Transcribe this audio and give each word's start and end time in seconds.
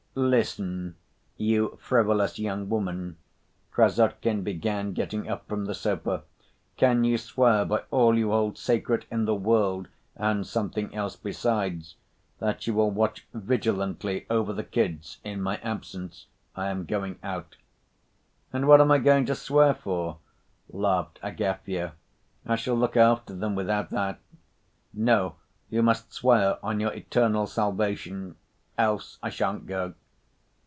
"Listen, 0.13 0.97
you 1.37 1.77
frivolous 1.81 2.37
young 2.37 2.67
woman," 2.67 3.15
Krassotkin 3.71 4.43
began, 4.43 4.91
getting 4.91 5.29
up 5.29 5.47
from 5.47 5.67
the 5.67 5.73
sofa, 5.73 6.23
"can 6.75 7.05
you 7.05 7.17
swear 7.17 7.63
by 7.63 7.83
all 7.91 8.17
you 8.17 8.31
hold 8.31 8.57
sacred 8.57 9.05
in 9.09 9.23
the 9.23 9.33
world 9.33 9.87
and 10.17 10.45
something 10.45 10.93
else 10.93 11.15
besides, 11.15 11.95
that 12.39 12.67
you 12.67 12.73
will 12.73 12.91
watch 12.91 13.25
vigilantly 13.33 14.25
over 14.29 14.51
the 14.51 14.65
kids 14.65 15.19
in 15.23 15.41
my 15.41 15.55
absence? 15.59 16.25
I 16.57 16.67
am 16.67 16.83
going 16.83 17.17
out." 17.23 17.55
"And 18.51 18.67
what 18.67 18.81
am 18.81 18.91
I 18.91 18.97
going 18.97 19.25
to 19.27 19.33
swear 19.35 19.73
for?" 19.73 20.17
laughed 20.69 21.21
Agafya. 21.23 21.93
"I 22.45 22.57
shall 22.57 22.75
look 22.75 22.97
after 22.97 23.33
them 23.33 23.55
without 23.55 23.91
that." 23.91 24.19
"No, 24.93 25.37
you 25.69 25.81
must 25.81 26.11
swear 26.11 26.57
on 26.61 26.81
your 26.81 26.91
eternal 26.93 27.47
salvation. 27.47 28.35
Else 28.77 29.17
I 29.23 29.29
shan't 29.29 29.67
go." 29.67 29.93